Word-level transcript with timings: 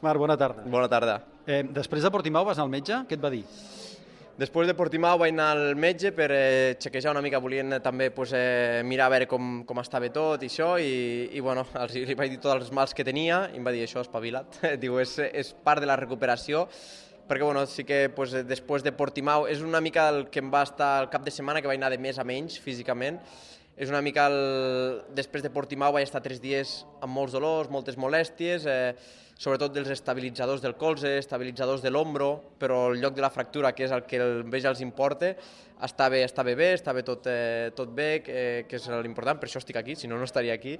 Marc, 0.00 0.18
bona 0.18 0.36
tarda. 0.38 0.62
Bona 0.70 0.86
tarda. 0.86 1.18
Eh, 1.46 1.64
després 1.74 2.04
de 2.04 2.10
Portimau 2.14 2.44
vas 2.46 2.58
anar 2.58 2.68
al 2.68 2.70
metge? 2.70 3.00
Què 3.08 3.16
et 3.16 3.22
va 3.22 3.30
dir? 3.32 3.42
Després 4.38 4.68
de 4.70 4.74
Portimao 4.78 5.18
vaig 5.18 5.32
anar 5.32 5.48
al 5.56 5.74
metge 5.74 6.12
per 6.14 6.28
eh, 6.30 6.76
xequejar 6.78 7.10
una 7.10 7.22
mica, 7.24 7.40
volien 7.42 7.80
també 7.82 8.06
pues, 8.14 8.30
eh, 8.38 8.84
mirar 8.86 9.08
a 9.08 9.12
veure 9.16 9.26
com, 9.26 9.64
com 9.66 9.80
estava 9.82 10.06
tot 10.14 10.44
i 10.46 10.50
això, 10.52 10.68
i, 10.78 11.26
i 11.34 11.42
bueno, 11.42 11.66
els, 11.82 11.96
li 11.98 12.14
vaig 12.14 12.30
dir 12.30 12.38
tots 12.38 12.54
els 12.54 12.70
mals 12.70 12.94
que 12.94 13.02
tenia, 13.02 13.48
i 13.50 13.58
em 13.58 13.66
va 13.66 13.74
dir 13.74 13.82
això, 13.82 14.04
espavilat. 14.06 14.60
Diu, 14.84 15.00
és, 15.02 15.16
és 15.26 15.50
part 15.66 15.82
de 15.82 15.90
la 15.90 15.98
recuperació, 15.98 16.68
perquè 17.26 17.42
bueno, 17.42 17.66
sí 17.66 17.82
que 17.82 18.04
pues, 18.14 18.38
després 18.46 18.86
de 18.86 18.94
Portimao 18.94 19.50
és 19.50 19.66
una 19.66 19.82
mica 19.82 20.06
el 20.14 20.28
que 20.30 20.38
em 20.44 20.54
va 20.54 20.62
estar 20.68 20.92
el 21.02 21.10
cap 21.10 21.26
de 21.26 21.34
setmana, 21.34 21.58
que 21.58 21.72
vaig 21.72 21.82
anar 21.82 21.90
de 21.96 21.98
més 22.06 22.22
a 22.22 22.28
menys 22.28 22.62
físicament, 22.62 23.18
és 23.78 23.90
una 23.92 24.02
mica 24.02 24.26
el... 24.26 24.40
després 25.14 25.44
de 25.44 25.52
Portimao 25.54 25.94
vaig 25.94 26.08
estar 26.08 26.22
tres 26.24 26.42
dies 26.42 26.82
amb 26.98 27.14
molts 27.14 27.32
dolors, 27.36 27.70
moltes 27.70 27.96
molèsties, 28.00 28.66
eh, 28.66 28.96
sobretot 29.38 29.70
dels 29.70 29.92
estabilitzadors 29.94 30.64
del 30.64 30.74
colze, 30.74 31.14
estabilitzadors 31.20 31.84
de 31.84 31.92
l'ombro, 31.94 32.32
però 32.58 32.88
el 32.90 32.98
lloc 32.98 33.14
de 33.14 33.22
la 33.22 33.30
fractura, 33.30 33.70
que 33.70 33.86
és 33.86 33.94
el 33.94 34.02
que 34.10 34.18
el 34.18 34.42
veig 34.50 34.66
els 34.66 34.82
importa, 34.82 35.30
estava, 35.86 36.18
estava 36.18 36.56
bé, 36.58 36.72
estava 36.74 37.04
tot, 37.06 37.30
eh, 37.30 37.70
tot 37.78 37.94
bé, 37.94 38.08
que, 38.26 38.40
que 38.66 38.80
és 38.82 38.90
l'important, 38.98 39.38
per 39.38 39.46
això 39.46 39.62
estic 39.62 39.78
aquí, 39.78 39.94
si 39.94 40.10
no, 40.10 40.18
no 40.18 40.26
estaria 40.26 40.58
aquí. 40.58 40.74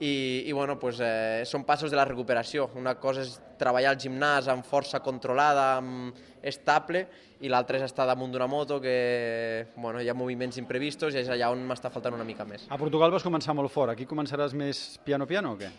I, 0.00 0.12
i 0.50 0.52
bueno, 0.56 0.74
pues, 0.80 0.98
eh, 0.98 1.46
són 1.46 1.62
passos 1.68 1.92
de 1.92 1.98
la 2.00 2.08
recuperació. 2.08 2.66
Una 2.74 2.96
cosa 2.98 3.22
és 3.22 3.36
treballar 3.60 3.94
al 3.94 4.02
gimnàs 4.02 4.50
amb 4.50 4.66
força 4.66 4.98
controlada, 5.04 5.76
amb 5.78 6.18
estable, 6.42 7.06
i 7.40 7.48
l'altra 7.48 7.78
és 7.78 7.86
estar 7.86 8.04
damunt 8.08 8.32
d'una 8.34 8.48
moto 8.50 8.80
que 8.82 9.66
bueno, 9.76 10.00
hi 10.00 10.08
ha 10.10 10.16
moviments 10.16 10.58
imprevistos 10.60 11.14
i 11.14 11.22
és 11.22 11.30
allà 11.32 11.48
on 11.52 11.62
m'està 11.68 11.88
faltant 11.92 12.16
una 12.16 12.26
mica 12.28 12.39
més. 12.48 12.66
A 12.68 12.78
Portugal 12.80 13.12
vas 13.12 13.26
començar 13.26 13.54
molt 13.56 13.72
fort, 13.72 13.92
aquí 13.92 14.06
començaràs 14.08 14.54
més 14.56 15.00
piano-piano 15.04 15.54
o 15.54 15.58
què? 15.60 15.70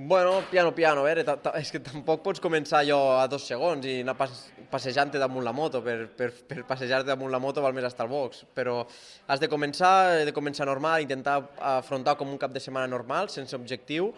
Bueno, 0.00 0.44
piano, 0.48 0.70
piano, 0.72 1.02
a 1.02 1.08
veure, 1.08 1.24
és 1.58 1.72
que 1.74 1.80
tampoc 1.82 2.20
pots 2.22 2.38
començar 2.38 2.84
allò 2.84 3.16
a 3.18 3.24
dos 3.26 3.48
segons 3.50 3.82
i 3.82 3.96
anar 4.04 4.14
pas, 4.14 4.44
passejant-te 4.70 5.18
damunt 5.18 5.42
la 5.42 5.50
moto, 5.50 5.80
per, 5.82 5.96
per, 6.14 6.28
per 6.46 6.62
passejar-te 6.68 7.10
damunt 7.10 7.34
la 7.34 7.40
moto 7.42 7.64
val 7.64 7.74
més 7.74 7.88
estar 7.88 8.06
al 8.06 8.12
box, 8.12 8.44
però 8.54 8.76
has 9.26 9.42
de 9.42 9.48
començar, 9.50 10.20
he 10.20 10.28
de 10.28 10.34
començar 10.36 10.68
normal, 10.70 11.02
intentar 11.02 11.40
afrontar 11.72 12.14
com 12.20 12.30
un 12.30 12.38
cap 12.38 12.54
de 12.54 12.62
setmana 12.62 12.86
normal, 12.86 13.26
sense 13.34 13.58
objectiu, 13.58 14.12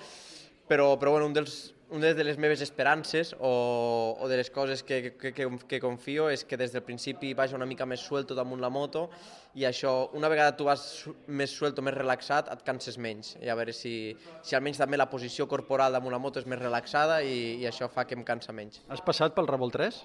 però, 0.68 0.98
però 1.00 1.16
bueno, 1.16 1.32
un 1.32 1.38
dels, 1.38 1.72
una 1.90 2.12
de 2.14 2.24
les 2.24 2.38
meves 2.38 2.60
esperances 2.60 3.34
o, 3.38 4.16
o 4.18 4.28
de 4.28 4.36
les 4.36 4.50
coses 4.50 4.82
que, 4.82 5.16
que, 5.18 5.32
que, 5.34 5.46
que 5.68 5.80
confio 5.82 6.28
és 6.30 6.44
que 6.46 6.56
des 6.56 6.72
del 6.72 6.84
principi 6.86 7.32
vaig 7.34 7.54
una 7.56 7.66
mica 7.66 7.86
més 7.86 8.02
suelto 8.06 8.36
damunt 8.38 8.62
la 8.62 8.70
moto 8.70 9.08
i 9.58 9.66
això, 9.66 10.10
una 10.14 10.30
vegada 10.30 10.54
tu 10.56 10.68
vas 10.68 10.82
més 11.26 11.50
suelto, 11.50 11.82
més 11.82 11.96
relaxat, 11.96 12.50
et 12.54 12.62
canses 12.66 12.98
menys. 13.02 13.34
I 13.42 13.50
a 13.50 13.56
veure 13.58 13.74
si, 13.74 14.14
si 14.46 14.54
almenys 14.54 14.78
també 14.78 15.00
la 15.00 15.10
posició 15.10 15.48
corporal 15.50 15.92
damunt 15.96 16.14
la 16.14 16.22
moto 16.22 16.38
és 16.38 16.46
més 16.46 16.60
relaxada 16.60 17.20
i, 17.26 17.58
i 17.58 17.66
això 17.66 17.90
fa 17.90 18.06
que 18.06 18.14
em 18.18 18.22
cansa 18.26 18.54
menys. 18.54 18.84
Has 18.88 19.02
passat 19.02 19.34
pel 19.34 19.50
Revolt 19.50 19.74
3? 19.74 20.02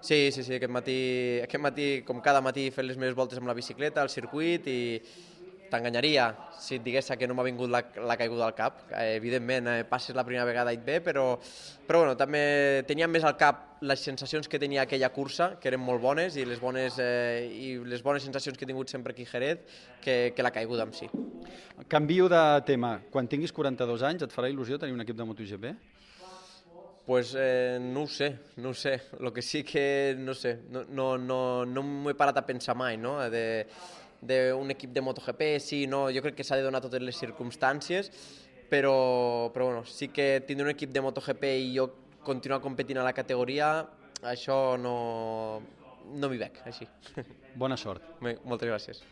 Sí, 0.00 0.30
sí, 0.32 0.40
sí, 0.40 0.54
aquest 0.56 0.72
matí, 0.72 1.00
aquest 1.44 1.60
matí, 1.60 1.88
com 2.08 2.22
cada 2.24 2.40
matí, 2.40 2.70
he 2.70 2.72
fet 2.72 2.86
les 2.88 2.96
meves 2.96 3.18
voltes 3.18 3.36
amb 3.36 3.50
la 3.50 3.56
bicicleta, 3.58 4.00
al 4.00 4.08
circuit 4.08 4.64
i, 4.72 4.80
t'enganyaria 5.70 6.26
si 6.60 6.76
et 6.76 6.84
digués 6.84 7.06
que 7.16 7.28
no 7.28 7.34
m'ha 7.38 7.46
vingut 7.46 7.70
la, 7.70 7.80
la 8.06 8.16
caiguda 8.20 8.46
al 8.46 8.54
cap. 8.58 8.82
Eh, 8.90 9.16
evidentment, 9.16 9.68
eh, 9.70 9.84
passes 9.88 10.16
la 10.16 10.24
primera 10.26 10.44
vegada 10.48 10.74
i 10.74 10.78
et 10.80 10.84
ve, 10.84 10.98
però, 11.04 11.24
però 11.86 12.02
bueno, 12.04 12.16
també 12.18 12.84
tenia 12.88 13.08
més 13.08 13.24
al 13.24 13.36
cap 13.40 13.80
les 13.80 14.02
sensacions 14.04 14.48
que 14.48 14.60
tenia 14.60 14.82
aquella 14.82 15.08
cursa, 15.14 15.54
que 15.60 15.70
eren 15.70 15.80
molt 15.80 16.02
bones, 16.02 16.36
i 16.36 16.44
les 16.44 16.60
bones, 16.60 16.98
eh, 17.00 17.48
i 17.48 17.76
les 17.88 18.02
bones 18.04 18.26
sensacions 18.26 18.58
que 18.58 18.66
he 18.66 18.68
tingut 18.68 18.92
sempre 18.92 19.14
aquí 19.14 19.24
a 19.24 19.32
Jerez, 19.32 19.64
que, 20.02 20.34
que 20.36 20.44
la 20.44 20.52
caiguda 20.52 20.84
en 20.84 20.92
si. 20.92 21.08
Canvio 21.88 22.28
de 22.28 22.42
tema. 22.68 22.98
Quan 23.10 23.30
tinguis 23.30 23.54
42 23.56 24.04
anys, 24.10 24.26
et 24.26 24.36
farà 24.36 24.52
il·lusió 24.52 24.78
tenir 24.78 24.98
un 24.98 25.06
equip 25.06 25.16
de 25.16 25.26
MotoGP? 25.30 25.72
Pues 27.06 27.34
eh, 27.36 27.78
no 27.80 28.02
ho 28.02 28.06
sé, 28.06 28.36
no 28.56 28.70
ho 28.70 28.74
sé. 28.74 29.00
Lo 29.18 29.32
que 29.32 29.42
sí 29.42 29.64
que, 29.64 30.14
no 30.18 30.34
sé, 30.34 30.60
no, 30.70 30.84
no, 30.84 31.16
no, 31.18 31.64
no 31.66 31.82
m'ho 31.82 32.12
he 32.12 32.14
parat 32.14 32.36
a 32.38 32.46
pensar 32.46 32.76
mai, 32.78 33.00
no? 33.00 33.16
De, 33.32 33.66
d'un 34.20 34.70
equip 34.74 34.92
de 34.92 35.00
MotoGP, 35.00 35.42
sí, 35.62 35.86
no, 35.88 36.08
jo 36.12 36.22
crec 36.24 36.36
que 36.38 36.44
s'ha 36.44 36.58
de 36.60 36.66
donar 36.66 36.82
totes 36.84 37.02
les 37.02 37.16
circumstàncies, 37.16 38.10
però, 38.70 39.50
però 39.54 39.70
bueno, 39.70 39.84
sí 39.88 40.10
que 40.14 40.42
tindre 40.46 40.68
un 40.68 40.74
equip 40.74 40.92
de 40.92 41.02
MotoGP 41.02 41.46
i 41.64 41.72
jo 41.76 41.88
continuar 42.24 42.60
competint 42.60 43.00
a 43.00 43.06
la 43.06 43.14
categoria, 43.16 43.70
això 44.28 44.76
no, 44.78 45.60
no 46.12 46.30
m'hi 46.30 46.40
veig, 46.40 46.60
així. 46.68 46.88
Bona 47.60 47.78
sort. 47.80 48.04
Bé, 48.20 48.36
moltes 48.44 48.68
gràcies. 48.68 49.02